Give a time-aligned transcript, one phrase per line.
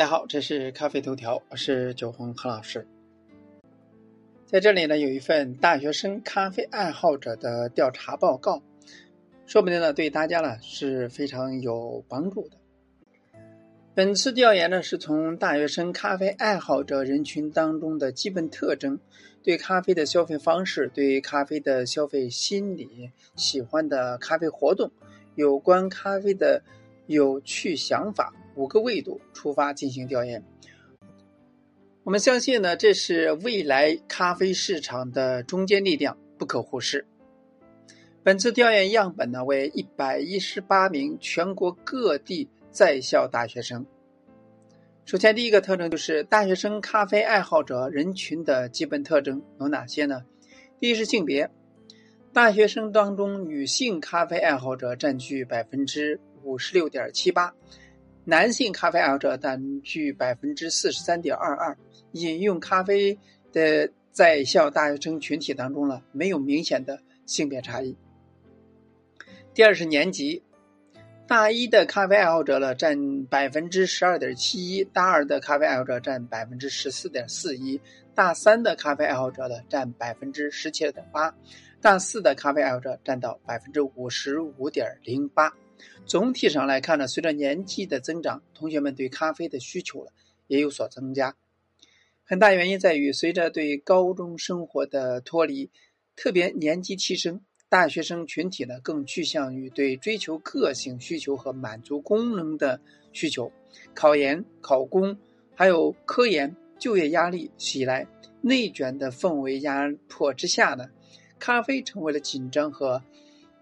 [0.00, 2.86] 大家好，这是咖啡头条，我是九红何老师。
[4.46, 8.62] 在这里呢，有一份大学生咖啡爱好者的调查报告，
[9.44, 12.56] 说不定呢对大家呢是非常有帮助的。
[13.94, 18.98] 本次调研呢是从大学生咖啡爱好者人群当中的基本特征、
[19.42, 24.90] 对咖啡的消费方式、对咖啡的消费心理、喜欢的咖啡活动、
[25.34, 26.62] 有关咖啡的
[27.06, 28.32] 有趣想法。
[28.56, 30.42] 五个维度出发进行调研，
[32.02, 37.06] 我们相信呢，这是未来咖啡市场的中坚力量，不可忽视。
[38.22, 43.86] 本次调研样本呢为一百一十八名全国各地在校大学生。
[45.06, 50.22] 首先，第一个特征就是大学生咖啡爱好者人群的基本特征有哪些呢？
[50.78, 51.50] 第一是性别，
[52.32, 57.54] 大学生当中女性咖啡爱好者占据百分之五十六点七八。
[58.24, 61.76] 男性咖啡爱好者占据百分之四十三点二二，
[62.12, 63.18] 饮用咖啡
[63.50, 67.96] 的在校大学生群体当中呢，没有明显的性别差异。
[69.54, 70.42] 第二是年级，
[71.26, 77.80] 大一的咖啡爱好者呢占百分之十二点七一，大二的咖啡爱好者占百分之十四点四一，
[78.14, 81.34] 大三的咖啡爱好者呢占百分之十七点八，
[81.80, 85.50] 大四的咖啡爱好者占到百分之五十五点零八。
[86.06, 90.12] 总体上来看呢，随着年纪的增长，同学们对咖啡的需求了
[90.46, 91.36] 也有所增加。
[92.24, 95.70] 很大原因在于，随着对高中生活的脱离，
[96.14, 102.80] 特别年级提升，大学生群体呢更趋向于对追求个性需求和满足功能的
[103.12, 103.52] 需求。
[103.94, 105.16] 考研、考公，
[105.54, 108.06] 还有科研、就业压力袭来，
[108.40, 110.88] 内卷的氛围压迫之下呢，
[111.38, 113.02] 咖啡成为了紧张和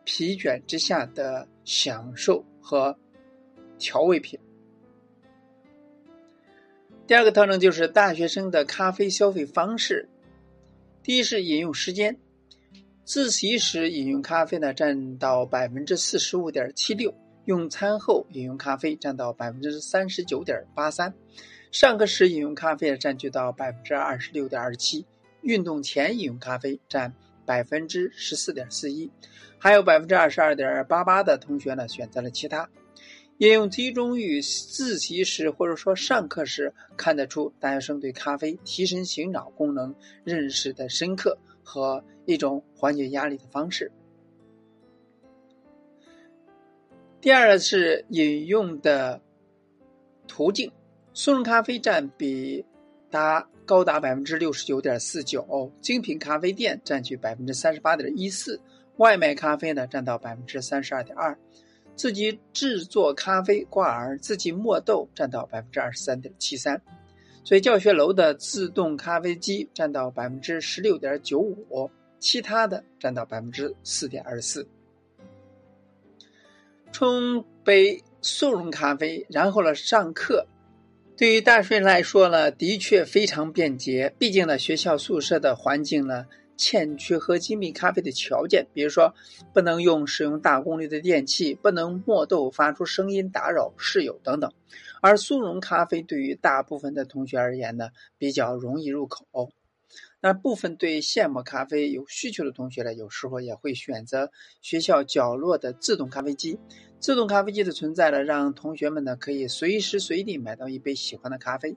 [0.09, 1.47] 疲倦之下的。
[1.69, 2.97] 享受和
[3.79, 4.41] 调味品。
[7.07, 10.09] 第二个特征就是大学生的咖啡消费方式。
[11.03, 12.19] 第一是饮用时间，
[13.05, 17.13] 自习时饮用咖啡呢占到百分之四十五点七六，
[17.45, 21.13] 用餐后饮用咖啡占到百分之三十九点八三，
[21.71, 25.05] 上课时饮用咖啡占据到百分之二十六点二七，
[25.43, 27.13] 运动前饮用咖啡占。
[27.49, 29.11] 百分之十四点四一，
[29.57, 32.69] 还有百分之二十二点八八的同学呢选择了其他。
[33.39, 39.95] 应用集中于自习时或者说上课时，看得出大学生对咖啡提神醒脑功能
[40.25, 43.91] 认识的深刻和一种缓解压力的方式。
[47.23, 49.23] 第二是饮用的
[50.27, 50.71] 途径，
[51.15, 52.63] 速溶咖啡占比
[53.11, 53.49] 达。
[53.69, 58.59] 高达百分之六十九点四九，精品咖啡店占据百分之三十八点一四，
[58.97, 61.39] 外卖咖啡呢占到百分之三十二点二，
[61.95, 66.81] 自己制作咖啡挂耳、自己磨豆占到百分之二十三点七三，
[67.45, 74.67] 所以教学楼的自动咖啡机占到百分之十六点九五，其他的占到百分之四点二四。
[76.91, 80.47] 冲杯速溶咖啡，然后呢上课。
[81.19, 84.15] 对于大学生来说呢，的确非常便捷。
[84.21, 86.25] 毕竟呢，学校宿舍的环境呢，
[86.57, 89.13] 欠缺喝精品咖啡的条件，比如说
[89.53, 94.53] 不能用使用大功率的电器，不能磨豆发出声音打扰室友等等。
[95.03, 99.51] 而速溶咖啡对于大部分的同学而言呢，比较容易入口。
[100.21, 106.59] 那部分对现磨咖啡有需求的同学呢，有时候也会选择学校角落的自动咖啡机。
[106.99, 111.77] 自动咖啡机的存在呢，让同学们呢可以随时随地买到一杯喜欢的咖啡。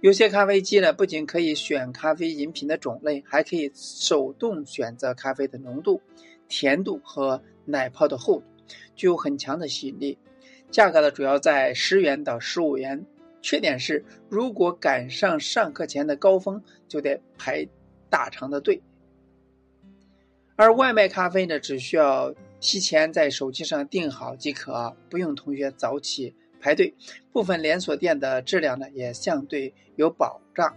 [0.00, 6.00] 有些咖啡机呢，不仅可以选咖啡饮品的种类，还可以手动选择咖啡的浓度、
[6.46, 8.44] 甜度和奶泡的厚度，
[8.94, 10.18] 具有很强的吸引力。
[10.70, 13.04] 价格呢，主要在十元到十五元。
[13.44, 17.68] 缺点是，如果赶上上课前的高峰，就得排
[18.08, 18.80] 大长的队。
[20.56, 26.94] 而外卖咖啡呢，只需要提前在手机上订好即可，不用同学早起排队。
[27.34, 30.74] 部分连锁店的质量呢，也相对有保障，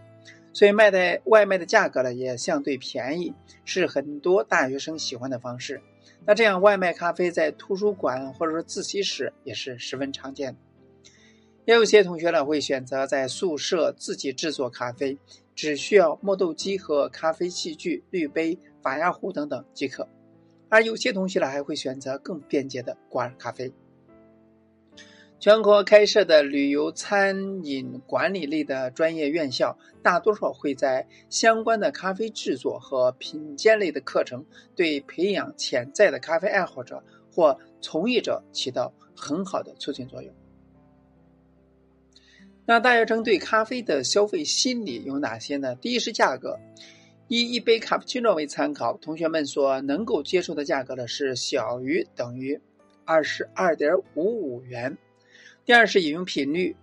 [0.52, 3.34] 所以卖的外卖的价格呢，也相对便宜，
[3.64, 5.82] 是很多大学生喜欢的方式。
[6.26, 10.60] 那这样外卖咖啡在图书馆或者说自习室也是十分常见的。
[11.68, 15.18] 也有些同学呢会选择在宿舍自己制作咖啡，
[15.54, 20.08] 只需要磨豆机和咖啡器具、滤杯、法压壶等等即可。
[20.70, 23.70] 而有些同学呢还会选择更便捷的挂耳咖啡。
[25.42, 40.34] 全国开设的旅游餐饮管理类的专业院校，大多数会在相关的咖啡制作和品鉴类的课程，对培养潜在的咖啡爱好者或从业者起到很好的促进作用。
[42.66, 45.76] 那大学生对咖啡的消费心理有哪些呢？
[45.76, 46.60] 第一是价格，
[47.28, 52.60] 以一杯卡布奇诺为参考，同学们所能够接受的价格呢是小于等于
[53.06, 54.98] 二十二点五五元。
[55.66, 56.76] 第二是饮用频率。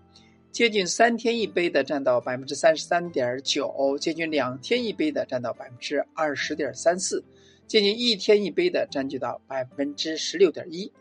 [0.50, 7.24] 接近三天一杯的占到百分之三十三点九，接近两天一杯的占到百分之二十点三四，
[7.66, 10.92] 接近一天一杯的占据到百分之十六点一，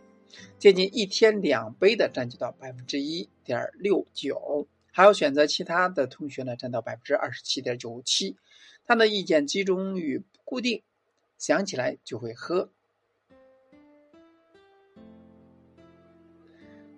[0.60, 8.36] 接近一天两杯的占据到百分之一点六九，还有选择其他的同学呢，占到百分之二十七点九七。
[8.86, 10.84] 他的意见集中于固定，
[11.38, 12.70] 想起来就会喝。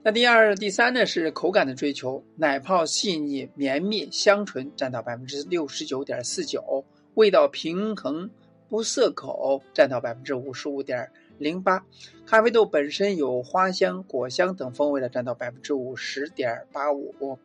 [0.03, 6.85] 那第二、第三呢是口感的追求，奶泡细腻绵密香醇占到百分之六十九点四九，
[7.15, 8.29] 味道平衡
[8.69, 11.85] 不涩口占到百分之五十五点零八，
[12.25, 17.37] 咖啡豆本身有花香、果香等风味的占到百分之五十点八五，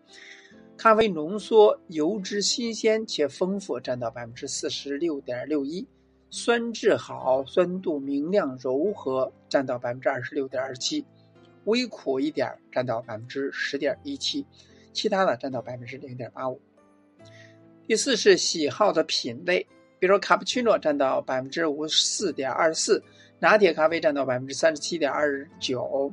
[0.76, 5.86] 咖啡浓缩油脂新鲜且丰富占到百分之四十六点六一，
[6.30, 11.04] 酸质好、酸度明亮柔和占到百分之二十六点二七。
[11.64, 14.46] 微苦一点占到百分之十点一七，
[14.94, 16.58] 其他的占到百分之零点八五。
[17.86, 19.66] 第四是喜好的品类，
[19.98, 23.02] 比如卡布奇诺占到百分之五十四点二四，
[23.40, 26.12] 拿铁咖啡占到百分之三十七点二九，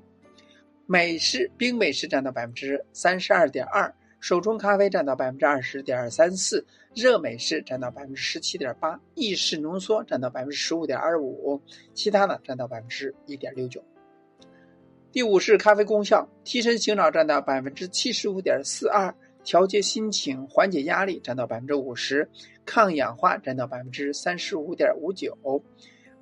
[0.86, 6.66] 美式冰美式占到百分之三十二点二，手冲咖啡占到百分之二十点三四，
[6.96, 11.62] 热美式占到百分之十七点八，意式浓缩占到百分之十五点二五，
[11.94, 13.84] 其他的占到百分之一点六九。
[15.12, 19.14] 第五是咖啡功效，提神醒脑占到百分之七十五点四二，
[19.44, 22.30] 调节心情、缓解压力占到百分之五十，
[22.66, 25.38] 抗氧化占到百分之三十五点五九，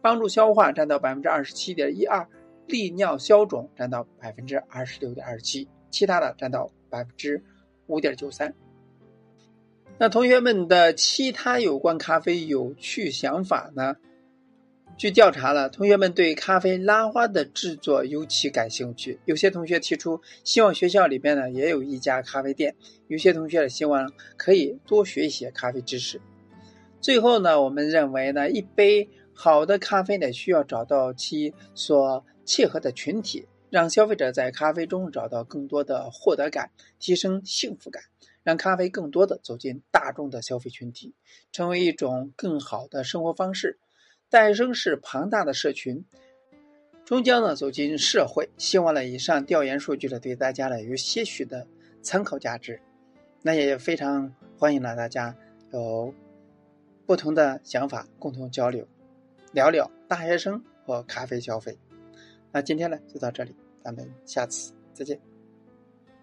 [0.05, 2.27] 帮助消化占到百分之二十七点一二，
[2.67, 7.43] 利尿消肿占到百分之二十六点二七，其他的占到百分之
[7.87, 8.53] 五点九三。
[9.97, 13.95] 那同学们的其他有关咖啡有趣想法呢？
[14.95, 19.19] 据调查了，同学们对咖啡拉花的制作尤其感兴趣。
[19.25, 22.75] 有些同学提出希望学校里边呢也有一家咖啡店，
[23.07, 26.21] 有些同学呢希望可以多学一些咖啡知识。
[27.01, 38.01] 最后呢，我们认为呢，一杯好的咖啡呢需要找到其所契合的群体，让消费者在咖啡中找到更多的获得感，提升幸福感，
[38.43, 41.13] 让咖啡更多的走进大众的消费群体，
[41.51, 43.77] 成为一种更好的生活方式。
[44.29, 46.05] 诞生是庞大的社群，
[47.03, 48.49] 终将呢走进社会。
[48.57, 51.67] 希望呢以上调研数据呢对大家呢有些许的
[52.01, 52.81] 参考价值。
[53.41, 55.35] 那也非常欢迎呢大家
[55.71, 56.13] 有
[57.05, 58.87] 不同的想法共同交流，
[59.55, 61.79] 聊聊大学生和咖啡消费。
[62.51, 65.17] 那今天呢就到这里，咱们下次再见。